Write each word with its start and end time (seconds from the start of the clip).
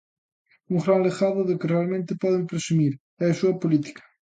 Un 0.73 0.77
gran 0.83 0.99
legado 1.07 1.39
do 1.47 1.57
que 1.59 1.71
realmente 1.73 2.19
pode 2.23 2.49
presumir, 2.51 2.93
é 3.23 3.25
a 3.29 3.37
súa 3.39 3.59
política. 3.61 4.03